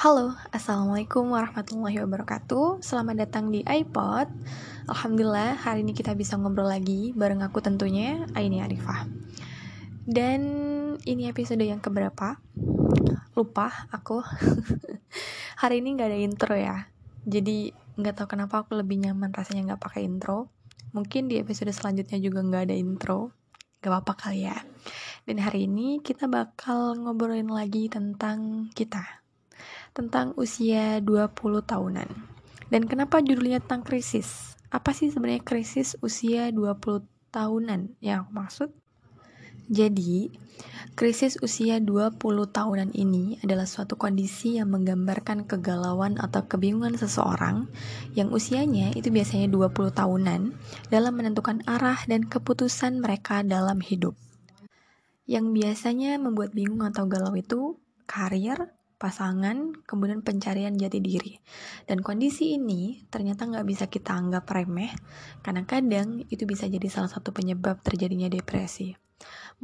[0.00, 2.80] Halo, Assalamualaikum warahmatullahi wabarakatuh.
[2.80, 4.32] Selamat datang di iPod.
[4.88, 9.04] Alhamdulillah, hari ini kita bisa ngobrol lagi Bareng aku tentunya, Aini Arifah.
[10.08, 10.40] Dan
[11.04, 12.40] ini episode yang keberapa?
[13.36, 14.24] Lupa aku.
[15.60, 16.88] Hari ini gak ada intro ya.
[17.28, 17.68] Jadi
[18.00, 20.48] gak tahu kenapa aku lebih nyaman rasanya gak pakai intro.
[20.96, 23.36] Mungkin di episode selanjutnya juga gak ada intro.
[23.84, 24.56] Gak apa-apa kali ya.
[25.28, 29.19] Dan hari ini kita bakal ngobrolin lagi tentang kita
[30.00, 32.08] tentang usia 20 tahunan.
[32.72, 34.56] Dan kenapa judulnya tentang krisis?
[34.72, 38.70] Apa sih sebenarnya krisis usia 20 tahunan yang aku maksud?
[39.70, 40.34] Jadi,
[40.98, 42.18] krisis usia 20
[42.50, 47.70] tahunan ini adalah suatu kondisi yang menggambarkan kegalauan atau kebingungan seseorang
[48.18, 50.56] yang usianya itu biasanya 20 tahunan
[50.90, 54.18] dalam menentukan arah dan keputusan mereka dalam hidup.
[55.30, 57.78] Yang biasanya membuat bingung atau galau itu
[58.10, 61.40] karir, pasangan, kemudian pencarian jati diri.
[61.88, 64.92] Dan kondisi ini ternyata nggak bisa kita anggap remeh,
[65.40, 68.92] karena kadang itu bisa jadi salah satu penyebab terjadinya depresi.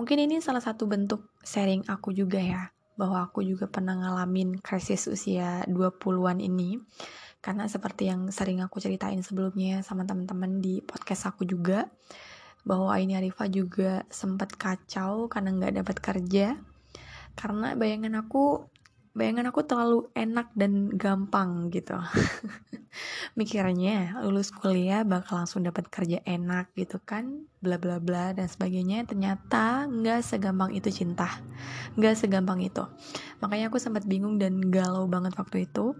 [0.01, 5.05] Mungkin ini salah satu bentuk sharing aku juga ya, bahwa aku juga pernah ngalamin krisis
[5.05, 6.81] usia 20-an ini.
[7.45, 11.87] Karena seperti yang sering aku ceritain sebelumnya sama teman-teman di podcast aku juga,
[12.67, 16.59] bahwa ini Arifah juga sempat kacau karena nggak dapat kerja.
[17.37, 18.67] Karena bayangan aku
[19.17, 21.97] bayangan aku terlalu enak dan gampang gitu.
[23.39, 29.09] Mikirnya lulus kuliah bakal langsung dapat kerja enak gitu kan bla bla bla dan sebagainya.
[29.09, 31.41] Ternyata nggak segampang itu cinta.
[31.97, 32.85] Nggak segampang itu.
[33.41, 35.97] Makanya aku sempat bingung dan galau banget waktu itu.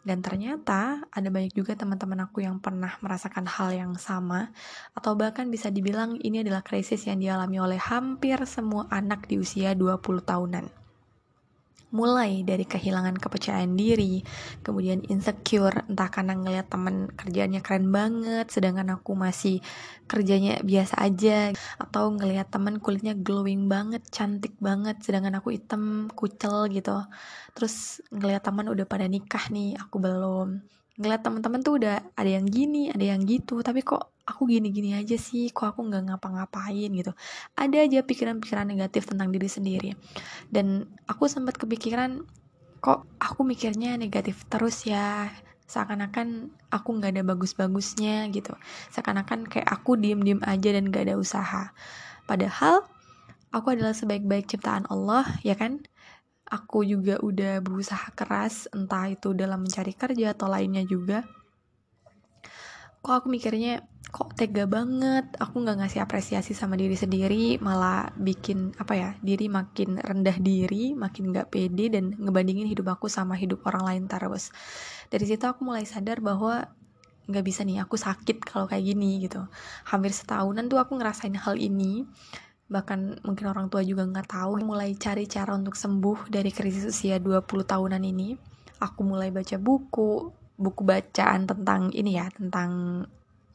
[0.00, 4.54] Dan ternyata ada banyak juga teman-teman aku yang pernah merasakan hal yang sama.
[4.94, 9.74] Atau bahkan bisa dibilang ini adalah krisis yang dialami oleh hampir semua anak di usia
[9.74, 10.89] 20 tahunan
[11.90, 14.22] mulai dari kehilangan kepercayaan diri,
[14.62, 19.58] kemudian insecure, entah karena ngeliat temen kerjanya keren banget, sedangkan aku masih
[20.06, 26.70] kerjanya biasa aja, atau ngeliat temen kulitnya glowing banget, cantik banget, sedangkan aku hitam, kucel
[26.70, 27.02] gitu.
[27.58, 30.62] Terus ngeliat temen udah pada nikah nih, aku belum.
[31.00, 35.18] Ngeliat temen-temen tuh udah ada yang gini, ada yang gitu, tapi kok aku gini-gini aja
[35.18, 37.10] sih kok aku nggak ngapa-ngapain gitu.
[37.58, 39.90] Ada aja pikiran-pikiran negatif tentang diri sendiri.
[40.46, 42.22] Dan aku sempat kepikiran
[42.78, 45.26] kok aku mikirnya negatif terus ya?
[45.66, 48.54] Seakan-akan aku nggak ada bagus-bagusnya gitu.
[48.94, 51.74] Seakan-akan kayak aku diem-diem aja dan gak ada usaha.
[52.26, 52.86] Padahal
[53.50, 55.82] aku adalah sebaik-baik ciptaan Allah ya kan?
[56.50, 61.22] Aku juga udah berusaha keras entah itu dalam mencari kerja atau lainnya juga
[63.00, 65.24] kok aku mikirnya kok tega banget?
[65.40, 70.92] Aku nggak ngasih apresiasi sama diri sendiri malah bikin apa ya diri makin rendah diri
[70.92, 74.52] makin nggak pede dan ngebandingin hidup aku sama hidup orang lain terus.
[75.08, 76.68] Dari situ aku mulai sadar bahwa
[77.30, 79.46] nggak bisa nih aku sakit kalau kayak gini gitu.
[79.88, 82.04] Hampir setahunan tuh aku ngerasain hal ini.
[82.70, 84.62] Bahkan mungkin orang tua juga nggak tahu.
[84.62, 88.50] Mulai cari cara untuk sembuh dari krisis usia 20 tahunan ini
[88.80, 92.70] aku mulai baca buku buku bacaan tentang ini ya tentang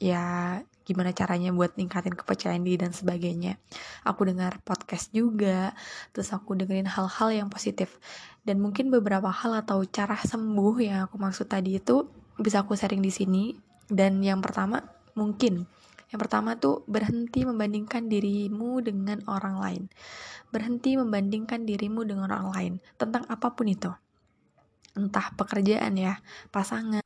[0.02, 3.58] ya gimana caranya buat ningkatin kepercayaan diri dan sebagainya.
[4.06, 5.74] Aku dengar podcast juga,
[6.14, 7.98] terus aku dengerin hal-hal yang positif.
[8.46, 12.06] Dan mungkin beberapa hal atau cara sembuh yang aku maksud tadi itu
[12.38, 13.44] bisa aku sharing di sini.
[13.86, 14.82] Dan yang pertama
[15.18, 15.66] mungkin
[16.14, 19.84] yang pertama tuh berhenti membandingkan dirimu dengan orang lain.
[20.54, 23.90] Berhenti membandingkan dirimu dengan orang lain tentang apa pun itu
[24.95, 26.17] entah pekerjaan ya,
[26.50, 27.03] pasangan,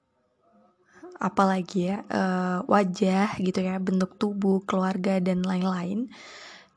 [1.20, 6.08] apalagi ya, uh, wajah gitu ya, bentuk tubuh, keluarga dan lain-lain.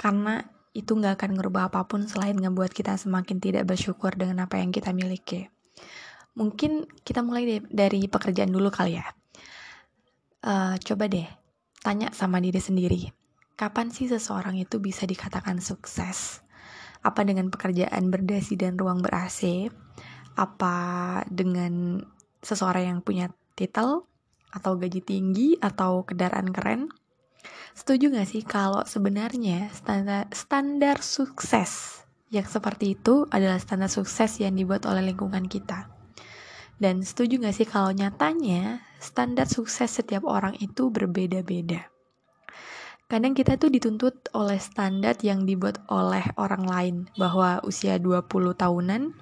[0.01, 0.43] Karena
[0.73, 4.73] itu nggak akan ngerubah apa pun selain ngebuat kita semakin tidak bersyukur dengan apa yang
[4.73, 5.53] kita miliki.
[6.33, 9.07] Mungkin kita mulai dari pekerjaan dulu kali ya.
[10.43, 11.29] Uh, coba deh
[11.85, 13.15] tanya sama diri sendiri,
[13.55, 16.43] kapan sih seseorang itu bisa dikatakan sukses?
[17.03, 19.71] Apa dengan pekerjaan berdasi dan ruang ber-AC?
[20.37, 20.77] Apa
[21.29, 22.03] dengan
[22.43, 24.05] seseorang yang punya titel
[24.53, 26.93] atau gaji tinggi atau kendaraan keren?
[27.73, 34.53] Setuju gak sih kalau sebenarnya standar standar sukses yang seperti itu adalah standar sukses yang
[34.53, 35.89] dibuat oleh lingkungan kita?
[36.77, 41.89] Dan setuju gak sih kalau nyatanya standar sukses setiap orang itu berbeda-beda?
[43.13, 48.25] Kadang kita tuh dituntut oleh standar yang dibuat oleh orang lain bahwa usia 20
[48.57, 49.13] tahunan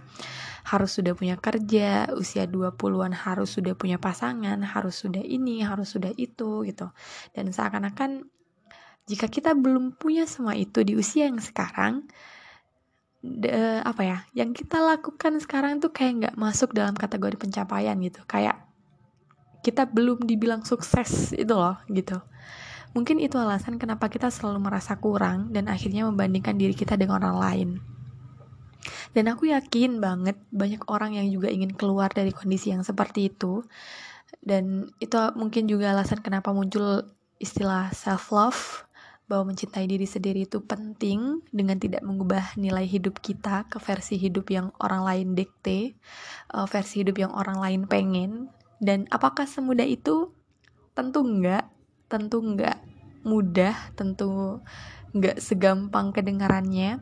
[0.70, 6.14] harus sudah punya kerja, usia 20-an harus sudah punya pasangan, harus sudah ini, harus sudah
[6.14, 6.94] itu gitu.
[7.34, 8.22] Dan seakan-akan
[9.10, 12.06] jika kita belum punya semua itu di usia yang sekarang,
[13.18, 18.22] de, apa ya yang kita lakukan sekarang tuh kayak nggak masuk dalam kategori pencapaian gitu.
[18.30, 18.62] Kayak
[19.66, 22.22] kita belum dibilang sukses itu loh gitu.
[22.94, 27.38] Mungkin itu alasan kenapa kita selalu merasa kurang dan akhirnya membandingkan diri kita dengan orang
[27.38, 27.70] lain
[29.10, 33.66] dan aku yakin banget banyak orang yang juga ingin keluar dari kondisi yang seperti itu
[34.40, 37.04] dan itu mungkin juga alasan kenapa muncul
[37.42, 38.90] istilah self love
[39.30, 44.50] bahwa mencintai diri sendiri itu penting dengan tidak mengubah nilai hidup kita ke versi hidup
[44.50, 45.94] yang orang lain dikte,
[46.50, 48.50] uh, versi hidup yang orang lain pengen.
[48.82, 50.34] Dan apakah semudah itu?
[50.98, 51.70] Tentu enggak,
[52.10, 52.82] tentu enggak
[53.22, 54.58] mudah, tentu
[55.14, 56.98] enggak segampang kedengarannya.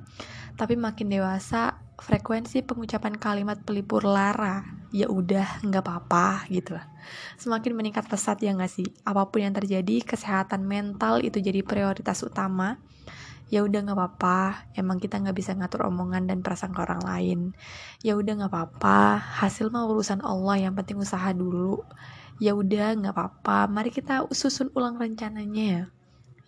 [0.60, 4.62] Tapi makin dewasa, frekuensi pengucapan kalimat pelipur lara.
[4.88, 6.86] Ya udah nggak apa-apa gitu lah.
[7.36, 8.88] Semakin meningkat pesat ya nggak sih?
[9.04, 12.80] Apa pun yang terjadi kesehatan mental itu jadi prioritas utama.
[13.52, 14.70] Ya udah nggak apa-apa.
[14.72, 17.40] Emang kita nggak bisa ngatur omongan dan perasaan ke orang lain.
[18.00, 19.20] Ya udah nggak apa-apa.
[19.44, 21.84] Hasil mah urusan Allah yang penting usaha dulu.
[22.40, 23.68] Ya udah nggak apa-apa.
[23.68, 25.84] Mari kita susun ulang rencananya ya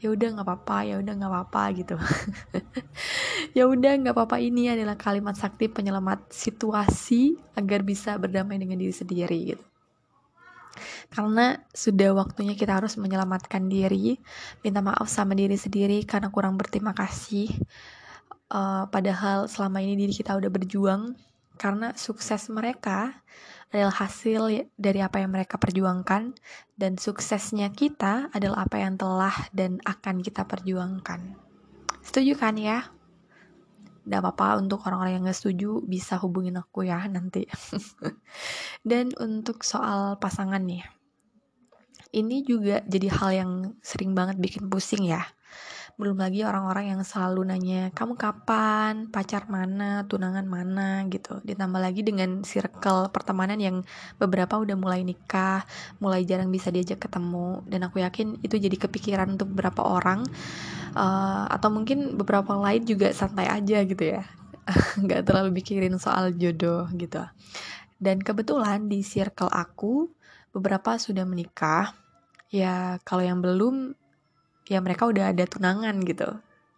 [0.01, 1.97] ya udah nggak apa-apa ya udah nggak apa-apa gitu.
[3.51, 8.95] Ya udah nggak apa-apa ini adalah kalimat sakti penyelamat situasi agar bisa berdamai dengan diri
[8.95, 9.65] sendiri gitu.
[11.11, 14.23] Karena sudah waktunya kita harus menyelamatkan diri
[14.63, 17.51] minta maaf sama diri sendiri karena kurang berterima kasih
[18.55, 21.19] uh, padahal selama ini diri kita udah berjuang.
[21.59, 23.13] Karena sukses mereka
[23.71, 26.35] adalah hasil dari apa yang mereka perjuangkan
[26.75, 31.39] dan suksesnya kita adalah apa yang telah dan akan kita perjuangkan.
[32.03, 32.91] Setuju kan ya?
[34.03, 37.47] Tidak apa-apa untuk orang-orang yang gak setuju bisa hubungin aku ya nanti.
[38.91, 40.83] dan untuk soal pasangan nih.
[42.11, 43.53] Ini juga jadi hal yang
[43.87, 45.23] sering banget bikin pusing ya
[46.01, 49.13] belum lagi orang-orang yang selalu nanya kamu kapan?
[49.13, 50.09] Pacar mana?
[50.09, 51.05] Tunangan mana?
[51.13, 51.45] gitu.
[51.45, 53.85] Ditambah lagi dengan circle pertemanan yang
[54.17, 55.69] beberapa udah mulai nikah
[56.01, 57.61] mulai jarang bisa diajak ketemu.
[57.69, 60.25] Dan aku yakin itu jadi kepikiran untuk beberapa orang
[60.97, 64.25] uh, atau mungkin beberapa lain juga santai aja gitu ya.
[65.05, 67.21] Nggak terlalu mikirin soal jodoh gitu.
[68.01, 70.09] Dan kebetulan di circle aku
[70.57, 71.93] beberapa sudah menikah.
[72.49, 74.00] Ya kalau yang belum
[74.71, 76.31] ya mereka udah ada tunangan gitu.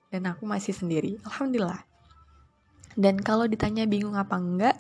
[0.09, 1.21] Dan aku masih sendiri.
[1.29, 1.85] Alhamdulillah.
[2.97, 4.77] Dan kalau ditanya bingung apa enggak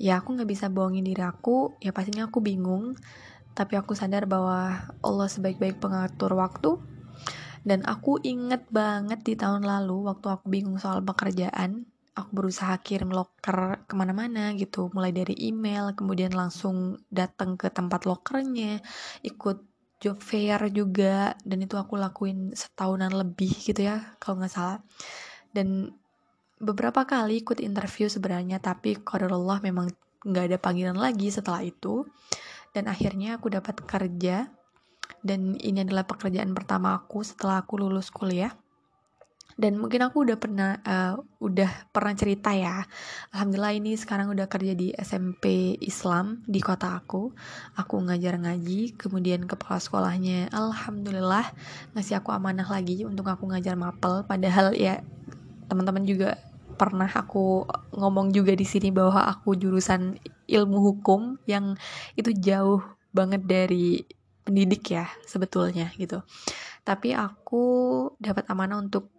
[0.00, 1.76] ya aku nggak bisa bohongin diri aku.
[1.84, 2.96] Ya pastinya aku bingung.
[3.52, 6.80] Tapi aku sadar bahwa Allah sebaik-baik pengatur waktu.
[7.64, 13.10] Dan aku inget banget di tahun lalu waktu aku bingung soal pekerjaan aku berusaha kirim
[13.10, 14.88] loker ke mana-mana gitu.
[14.94, 18.78] Mulai dari email kemudian langsung datang ke tempat lokernya
[19.26, 19.73] ikut
[20.04, 24.78] job fair juga dan itu aku lakuin setahunan lebih gitu ya kalau nggak salah.
[25.48, 25.96] Dan
[26.60, 29.88] beberapa kali ikut interview sebenarnya tapi Allah memang
[30.24, 32.04] nggak ada panggilan lagi setelah itu.
[32.76, 34.50] Dan akhirnya aku dapat kerja
[35.24, 38.52] dan ini adalah pekerjaan pertama aku setelah aku lulus kuliah
[39.54, 42.82] dan mungkin aku udah pernah uh, udah pernah cerita ya.
[43.30, 47.30] Alhamdulillah ini sekarang udah kerja di SMP Islam di kota aku.
[47.78, 51.54] Aku ngajar ngaji kemudian kepala sekolahnya alhamdulillah
[51.94, 54.26] ngasih aku amanah lagi untuk aku ngajar mapel.
[54.26, 54.98] Padahal ya
[55.70, 56.34] teman-teman juga
[56.74, 60.18] pernah aku ngomong juga di sini bahwa aku jurusan
[60.50, 61.78] ilmu hukum yang
[62.18, 62.82] itu jauh
[63.14, 64.02] banget dari
[64.42, 66.26] pendidik ya sebetulnya gitu.
[66.82, 67.64] Tapi aku
[68.18, 69.13] dapat amanah untuk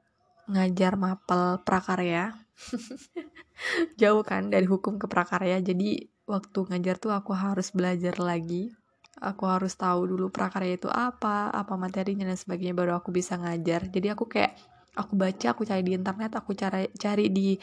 [0.50, 2.34] ngajar mapel prakarya.
[4.02, 5.60] Jauh kan dari hukum ke prakarya.
[5.62, 8.74] Jadi waktu ngajar tuh aku harus belajar lagi.
[9.16, 13.88] Aku harus tahu dulu prakarya itu apa apa materinya dan sebagainya baru aku bisa ngajar.
[13.88, 14.60] Jadi aku kayak
[14.96, 17.56] aku baca aku cari di internet aku cari cari di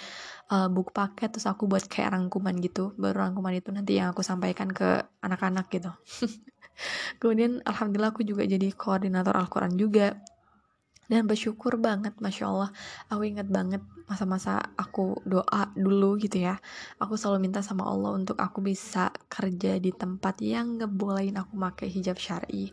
[0.53, 2.97] uh, buku paket terus aku buat kayak rangkuman gitu.
[2.97, 5.93] Baru rangkuman itu nanti yang aku sampaikan ke anak-anak gitu.
[7.21, 10.17] Kemudian alhamdulillah aku juga jadi koordinator Al-Quran juga
[11.13, 12.71] dan bersyukur banget masya Allah.
[13.13, 16.57] Aku inget banget masa-masa aku doa dulu gitu ya.
[16.97, 21.93] Aku selalu minta sama Allah untuk aku bisa kerja di tempat yang ngebolehin aku pakai
[21.93, 22.73] hijab syari.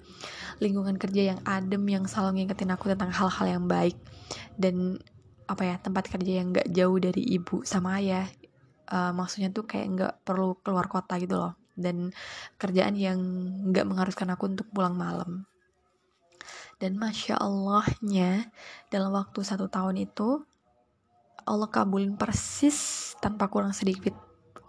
[0.64, 4.00] Lingkungan kerja yang adem yang selalu ngingetin aku tentang hal-hal yang baik.
[4.56, 4.96] Dan
[5.44, 8.24] apa ya tempat kerja yang gak jauh dari ibu sama ayah.
[8.88, 11.60] Uh, maksudnya tuh kayak nggak perlu keluar kota gitu loh.
[11.76, 12.16] Dan
[12.56, 13.20] kerjaan yang
[13.68, 15.44] nggak mengharuskan aku untuk pulang malam
[16.80, 18.48] dan masya Allahnya
[18.88, 20.42] dalam waktu satu tahun itu
[21.44, 24.16] Allah kabulin persis tanpa kurang sedikit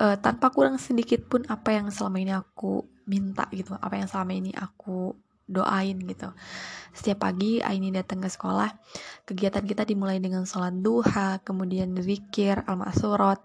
[0.03, 4.33] uh, tanpa kurang sedikit pun apa yang selama ini aku minta gitu apa yang selama
[4.35, 5.15] ini aku
[5.51, 6.31] doain gitu.
[6.95, 8.71] Setiap pagi Aini datang ke sekolah
[9.27, 13.43] kegiatan kita dimulai dengan sholat duha kemudian zikir al-ma'surat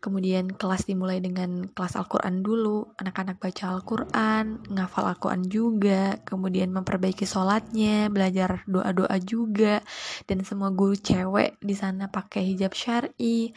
[0.00, 7.28] kemudian kelas dimulai dengan kelas Al-Quran dulu anak-anak baca Al-Quran ngafal Al-Quran juga kemudian memperbaiki
[7.28, 9.84] sholatnya belajar doa-doa juga
[10.24, 13.52] dan semua guru cewek di sana pakai hijab syari.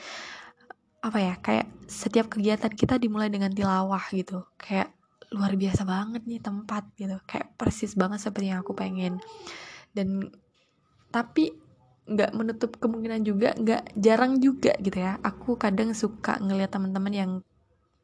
[1.03, 4.43] Apa ya kayak setiap kegiatan kita dimulai dengan tilawah gitu.
[4.59, 4.91] Kayak
[5.31, 7.15] luar biasa banget nih tempat gitu.
[7.23, 9.23] Kayak persis banget seperti yang aku pengen.
[9.95, 10.27] Dan
[11.07, 11.62] tapi
[12.03, 15.19] nggak menutup kemungkinan juga nggak jarang juga gitu ya.
[15.23, 17.31] Aku kadang suka ngeliat teman-teman yang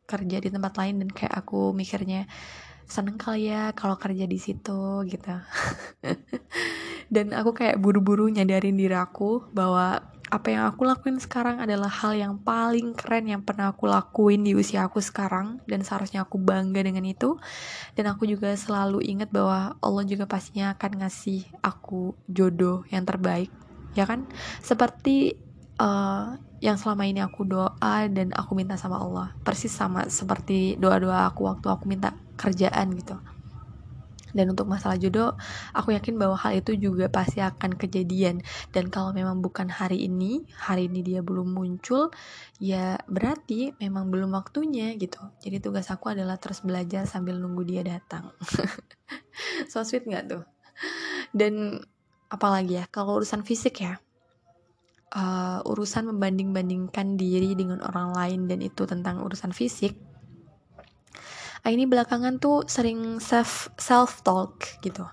[0.10, 2.26] kerja di tempat lain dan kayak aku mikirnya
[2.90, 5.36] seneng kali ya kalau kerja di situ gitu.
[7.14, 12.14] Dan aku kayak buru-buru nyadarin diri aku bahwa apa yang aku lakuin sekarang adalah hal
[12.14, 16.82] yang paling keren yang pernah aku lakuin di usia aku sekarang dan seharusnya aku bangga
[16.86, 17.38] dengan itu.
[17.94, 23.50] Dan aku juga selalu ingat bahwa Allah juga pastinya akan ngasih aku jodoh yang terbaik
[23.94, 24.26] ya kan?
[24.62, 25.38] Seperti
[25.80, 29.32] uh, yang selama ini aku doa dan aku minta sama Allah.
[29.42, 33.16] Persis sama seperti doa-doa aku waktu aku minta kerjaan gitu.
[34.30, 35.34] Dan untuk masalah jodoh
[35.74, 38.46] aku yakin bahwa hal itu juga pasti akan kejadian.
[38.70, 42.14] Dan kalau memang bukan hari ini hari ini dia belum muncul
[42.62, 45.20] ya berarti memang belum waktunya gitu.
[45.42, 48.30] Jadi tugas aku adalah terus belajar sambil nunggu dia datang.
[49.72, 50.44] So sweet nggak tuh?
[51.32, 51.80] Dan
[52.30, 53.98] apalagi ya kalau urusan fisik ya.
[55.10, 59.98] Uh, urusan membanding-bandingkan diri dengan orang lain dan itu tentang urusan fisik.
[61.66, 65.10] Uh, ini belakangan tuh sering self self talk gitu.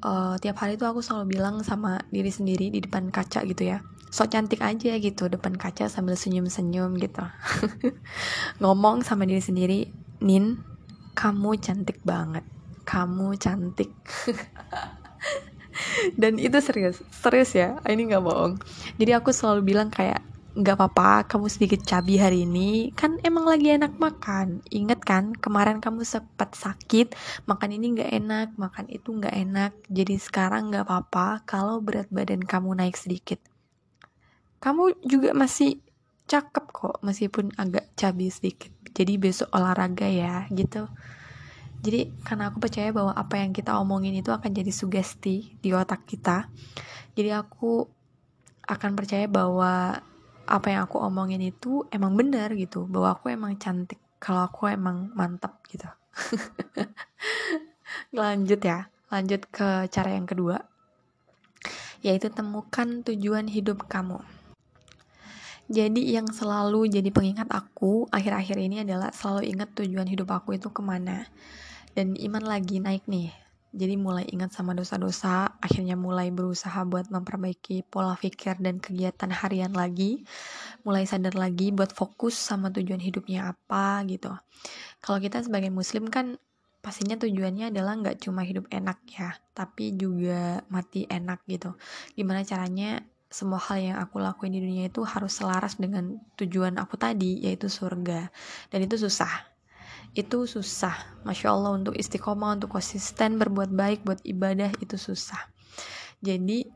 [0.00, 3.84] Uh, tiap hari tuh aku selalu bilang sama diri sendiri di depan kaca gitu ya.
[4.08, 7.20] So cantik aja gitu depan kaca sambil senyum-senyum gitu.
[8.64, 9.78] Ngomong sama diri sendiri
[10.24, 10.56] Nin
[11.12, 12.48] kamu cantik banget.
[12.88, 13.92] Kamu cantik
[16.20, 17.78] dan itu serius serius ya.
[17.86, 18.60] Ini nggak bohong.
[18.96, 20.22] Jadi aku selalu bilang kayak
[20.58, 22.90] nggak apa-apa kamu sedikit cabi hari ini.
[22.98, 24.64] Kan emang lagi enak makan.
[24.74, 27.14] Inget kan kemarin kamu sempat sakit
[27.46, 29.72] makan ini nggak enak makan itu nggak enak.
[29.86, 33.38] Jadi sekarang nggak apa-apa kalau berat badan kamu naik sedikit.
[34.58, 35.78] Kamu juga masih
[36.26, 38.74] cakep kok meskipun agak cabi sedikit.
[38.90, 40.90] Jadi besok olahraga ya gitu
[41.84, 46.04] jadi karena aku percaya bahwa apa yang kita omongin itu akan jadi sugesti di otak
[46.06, 46.50] kita
[47.18, 47.86] jadi aku
[48.68, 49.98] akan percaya bahwa
[50.48, 55.12] apa yang aku omongin itu emang benar gitu bahwa aku emang cantik kalau aku emang
[55.14, 55.86] mantap gitu.
[58.18, 60.60] Lanjut ya lanjut ke cara yang kedua
[62.04, 64.22] yaitu temukan tujuan hidup kamu.
[65.68, 70.70] Jadi yang selalu jadi pengingat aku akhir-akhir ini adalah selalu ingat tujuan hidup aku itu
[70.70, 71.26] ke mana
[71.98, 73.34] dan iman lagi naik nih.
[73.74, 79.74] Jadi mulai ingat sama dosa-dosa akhirnya mulai berusaha buat memperbaiki pola pikir dan kegiatan harian
[79.74, 80.22] lagi.
[80.86, 84.30] Mulai sadar lagi buat fokus sama tujuan hidupnya apa gitu.
[85.02, 86.38] Kalau kita sebagai muslim kan
[86.78, 91.74] pastinya tujuannya adalah nggak cuma hidup enak ya tapi juga mati enak gitu.
[92.14, 96.94] Gimana caranya semua hal yang aku lakuin di dunia itu harus selaras dengan tujuan aku
[96.94, 98.30] tadi yaitu surga.
[98.70, 99.57] Dan itu susah
[100.16, 101.22] itu susah.
[101.22, 105.50] Masya allah untuk istiqomah untuk konsisten berbuat baik buat ibadah itu susah.
[106.18, 106.66] Jadi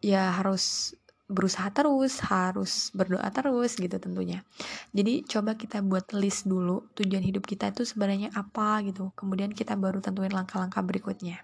[0.00, 4.46] ya harus berusaha terus harus berdoa terus gitu tentunya.
[4.94, 9.10] Jadi coba kita buat list dulu tujuan hidup kita itu sebenarnya apa gitu.
[9.18, 11.42] Kemudian kita baru tentuin langkah-langkah berikutnya.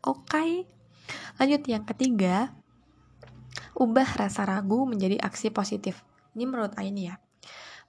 [0.00, 0.50] Oke okay.
[1.36, 1.62] lanjut.
[1.68, 2.56] Yang ketiga
[3.76, 6.00] ubah rasa ragu menjadi aksi positif.
[6.32, 7.20] Ini menurut Aini ya.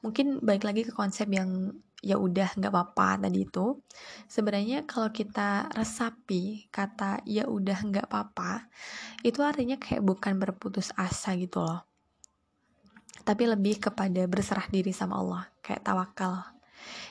[0.03, 3.79] Mungkin balik lagi ke konsep yang ya udah nggak apa-apa tadi itu.
[4.27, 8.68] Sebenarnya kalau kita resapi kata ya udah nggak apa-apa
[9.24, 11.84] itu artinya kayak bukan berputus asa gitu loh.
[13.24, 16.41] Tapi lebih kepada berserah diri sama Allah kayak tawakal.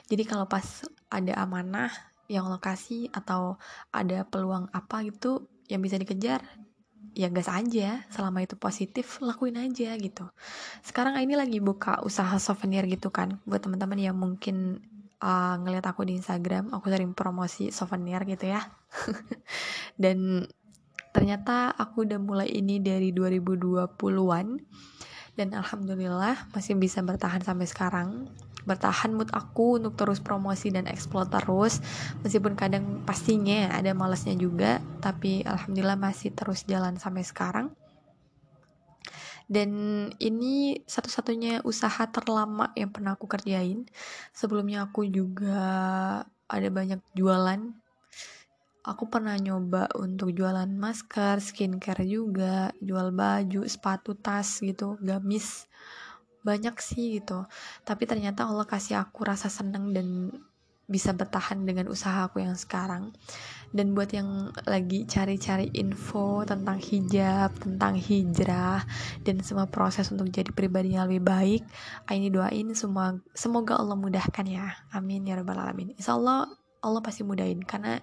[0.09, 0.65] Jadi kalau pas
[1.13, 1.93] ada amanah
[2.29, 3.57] yang lokasi atau
[3.89, 6.41] ada peluang apa gitu yang bisa dikejar
[7.17, 10.25] ya gas aja selama itu positif lakuin aja gitu.
[10.81, 14.83] Sekarang ini lagi buka usaha souvenir gitu kan buat teman-teman yang mungkin
[15.23, 18.61] uh, ngeliat aku di Instagram aku sering promosi souvenir gitu ya.
[20.01, 20.47] Dan
[21.09, 24.47] ternyata aku udah mulai ini dari 2020-an
[25.39, 28.27] dan alhamdulillah masih bisa bertahan sampai sekarang
[28.69, 31.81] bertahan mood aku untuk terus promosi dan explore terus.
[32.21, 37.73] Meskipun kadang pastinya ada malesnya juga tapi alhamdulillah masih terus jalan sampai sekarang.
[39.49, 39.71] Dan
[40.21, 43.89] ini satu-satunya usaha terlama yang pernah aku kerjain.
[44.29, 45.57] Sebelumnya aku juga
[46.45, 47.57] ada banyak jualan.
[48.85, 55.65] Aku pernah nyoba untuk jualan masker, skincare juga, jual baju, sepatu, tas gitu, gamis.
[56.45, 57.45] Banyak sih gitu.
[57.83, 60.33] Tapi ternyata Allah kasih aku rasa senang dan
[60.89, 63.13] bisa bertahan dengan usaha aku yang sekarang.
[63.69, 68.81] Dan buat yang lagi cari-cari info tentang hijab, tentang hijrah,
[69.21, 71.61] dan semua proses untuk jadi pribadi yang lebih baik,
[72.09, 74.73] ini doain semua semoga Allah mudahkan ya.
[74.89, 75.93] Amin ya rabbal alamin.
[75.93, 76.49] Insya Allah
[76.81, 78.01] Allah pasti mudahin karena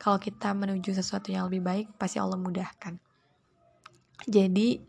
[0.00, 2.98] kalau kita menuju sesuatu yang lebih baik pasti Allah mudahkan
[4.26, 4.82] jadi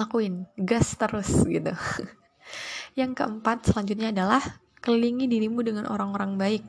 [0.00, 1.76] lakuin gas terus gitu
[3.00, 4.40] yang keempat selanjutnya adalah
[4.80, 6.64] kelilingi dirimu dengan orang-orang baik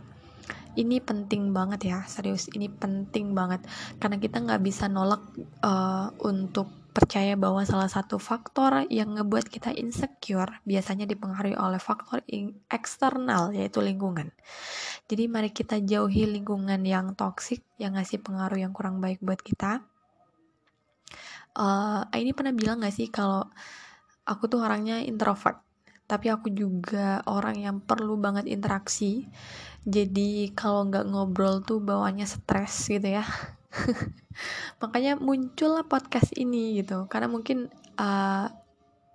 [0.75, 3.63] ini penting banget ya serius ini penting banget
[3.99, 5.23] karena kita nggak bisa nolak
[5.63, 12.19] uh, untuk percaya bahwa salah satu faktor yang ngebuat kita insecure biasanya dipengaruhi oleh faktor
[12.67, 14.35] eksternal yaitu lingkungan.
[15.07, 19.87] Jadi mari kita jauhi lingkungan yang toksik yang ngasih pengaruh yang kurang baik buat kita.
[21.51, 23.47] Uh, ini pernah bilang gak sih kalau
[24.23, 25.59] aku tuh orangnya introvert,
[26.07, 29.27] tapi aku juga orang yang perlu banget interaksi.
[29.81, 33.25] Jadi kalau nggak ngobrol tuh bawanya stres gitu ya.
[34.81, 38.47] makanya muncullah podcast ini gitu karena mungkin uh,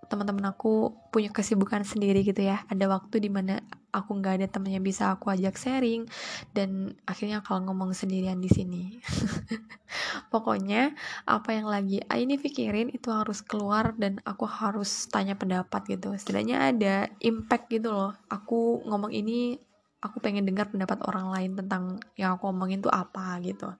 [0.06, 2.62] teman-teman aku punya kesibukan sendiri gitu ya.
[2.70, 6.04] Ada waktu di mana aku nggak ada temennya bisa aku ajak sharing
[6.52, 8.98] dan akhirnya kalau ngomong sendirian di sini.
[10.32, 10.92] Pokoknya
[11.24, 16.12] apa yang lagi ini pikirin itu harus keluar dan aku harus tanya pendapat gitu.
[16.14, 18.12] Setidaknya ada impact gitu loh.
[18.28, 19.56] Aku ngomong ini
[20.04, 23.72] aku pengen dengar pendapat orang lain tentang yang aku ngomongin tuh apa gitu.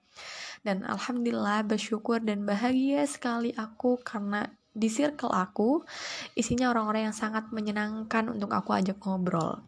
[0.65, 5.81] Dan alhamdulillah bersyukur dan bahagia sekali aku karena di circle aku
[6.37, 9.65] isinya orang-orang yang sangat menyenangkan untuk aku ajak ngobrol.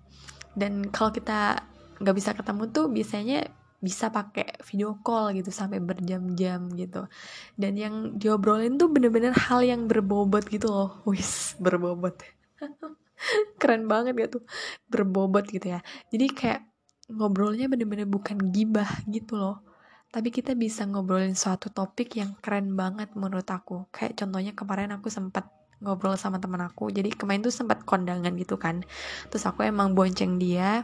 [0.54, 1.66] Dan kalau kita
[1.98, 3.50] nggak bisa ketemu tuh biasanya
[3.80, 7.10] bisa pakai video call gitu sampai berjam-jam gitu.
[7.58, 11.01] Dan yang diobrolin tuh bener-bener hal yang berbobot gitu loh.
[11.10, 12.22] Wis berbobot.
[13.60, 14.46] Keren banget gitu
[14.86, 15.80] berbobot gitu ya.
[16.13, 16.62] Jadi kayak
[17.10, 19.69] ngobrolnya bener-bener bukan gibah gitu loh
[20.09, 23.85] tapi kita bisa ngobrolin suatu topik yang keren banget menurut aku.
[23.93, 25.45] Kayak contohnya kemarin aku sempat
[25.85, 26.89] ngobrol sama teman aku.
[26.89, 28.81] Jadi kemarin tuh sempat kondangan gitu kan.
[29.29, 30.81] Terus aku emang bonceng dia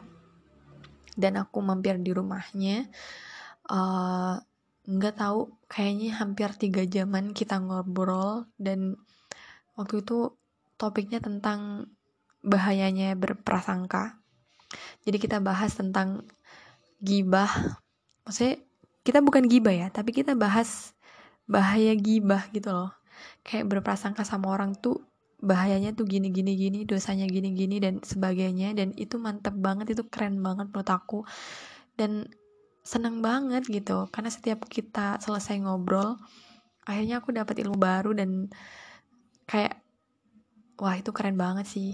[1.18, 2.86] dan aku mampir di rumahnya.
[3.66, 4.38] Uh,
[4.86, 8.94] nggak tahu kayaknya hampir tiga jaman kita ngobrol dan
[9.74, 10.38] waktu itu
[10.78, 11.90] topiknya tentang
[12.46, 14.22] bahayanya berprasangka.
[15.02, 16.30] Jadi kita bahas tentang
[17.02, 17.50] gibah.
[18.22, 18.65] Maksudnya
[19.06, 20.98] kita bukan gibah ya tapi kita bahas
[21.46, 22.92] bahaya gibah gitu loh.
[23.46, 25.06] Kayak berprasangka sama orang tuh
[25.46, 30.04] bahayanya tuh gini gini gini dosanya gini gini dan sebagainya dan itu mantep banget itu
[30.10, 31.20] keren banget menurut aku.
[31.94, 32.26] Dan
[32.82, 36.22] seneng banget gitu karena setiap kita selesai ngobrol
[36.86, 38.46] akhirnya aku dapat ilmu baru dan
[39.50, 39.82] kayak
[40.82, 41.94] wah itu keren banget sih.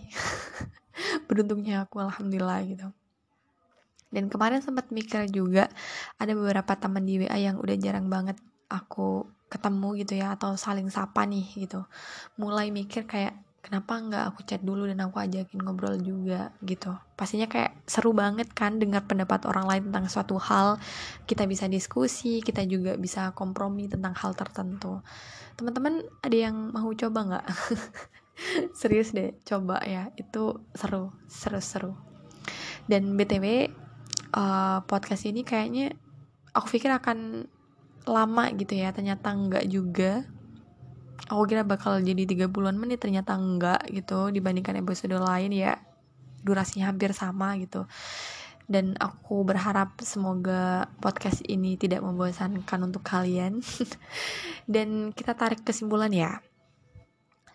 [1.28, 2.88] Beruntungnya aku alhamdulillah gitu
[4.12, 5.72] dan kemarin sempat mikir juga
[6.20, 8.38] ada beberapa teman di WA yang udah jarang banget
[8.72, 11.84] aku ketemu gitu ya atau saling sapa nih gitu.
[12.40, 16.56] Mulai mikir kayak kenapa nggak aku chat dulu dan aku ajakin ngobrol juga?
[16.64, 16.96] gitu.
[17.20, 20.80] Pastinya kayak seru banget kan dengar pendapat orang lain tentang suatu hal.
[21.28, 25.04] Kita bisa diskusi kita juga bisa kompromi tentang hal tertentu.
[25.60, 27.46] Teman-teman ada yang mau coba nggak?
[28.80, 30.10] Serius deh coba ya.
[30.16, 31.94] Itu seru seru seru.
[32.90, 33.70] Dan btw
[34.36, 35.96] uh, podcast ini kayaknya
[36.52, 37.48] aku pikir akan
[38.08, 40.26] lama gitu ya ternyata enggak juga.
[41.30, 45.80] Aku kira bakal jadi 30-an menit ternyata enggak gitu dibandingkan episode lain ya
[46.42, 47.86] durasinya hampir sama gitu.
[48.72, 53.60] Dan aku berharap semoga podcast ini tidak membosankan untuk kalian.
[54.74, 56.40] Dan kita tarik kesimpulan ya.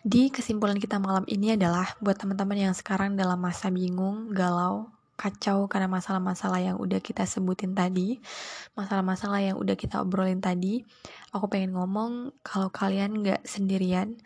[0.07, 4.87] Di kesimpulan kita malam ini adalah buat teman-teman yang sekarang dalam masa bingung, galau,
[5.17, 8.21] kacau karena masalah-masalah yang udah kita sebutin tadi,
[8.77, 10.85] masalah-masalah yang udah kita obrolin tadi,
[11.33, 14.21] aku pengen ngomong kalau kalian nggak sendirian,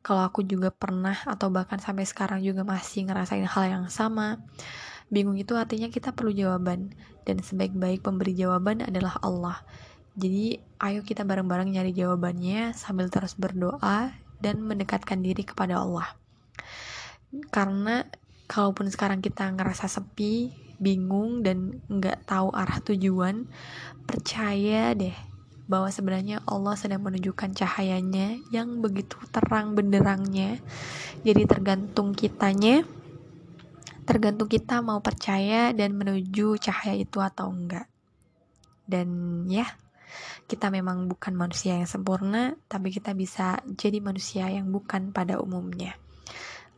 [0.00, 4.38] kalau aku juga pernah atau bahkan sampai sekarang juga masih ngerasain hal yang sama.
[5.10, 6.94] Bingung itu artinya kita perlu jawaban
[7.26, 9.58] dan sebaik-baik pemberi jawaban adalah Allah.
[10.18, 16.08] Jadi ayo kita bareng-bareng nyari jawabannya sambil terus berdoa dan mendekatkan diri kepada Allah.
[17.50, 18.06] Karena
[18.48, 23.46] kalaupun sekarang kita ngerasa sepi, bingung dan nggak tahu arah tujuan,
[24.08, 25.14] percaya deh
[25.68, 30.56] bahwa sebenarnya Allah sedang menunjukkan cahayanya yang begitu terang benderangnya.
[31.20, 32.88] Jadi tergantung kitanya,
[34.08, 37.84] tergantung kita mau percaya dan menuju cahaya itu atau enggak.
[38.88, 39.08] dan
[39.52, 39.68] ya
[40.48, 45.92] kita memang bukan manusia yang sempurna tapi kita bisa jadi manusia yang bukan pada umumnya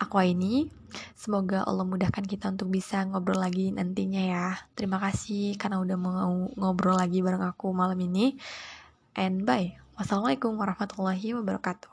[0.00, 0.72] aku ini.
[1.14, 4.46] Semoga Allah mudahkan kita untuk bisa ngobrol lagi nantinya ya.
[4.74, 8.34] Terima kasih karena udah mau ngobrol lagi bareng aku malam ini.
[9.14, 9.76] And bye.
[10.00, 11.89] Wassalamualaikum warahmatullahi wabarakatuh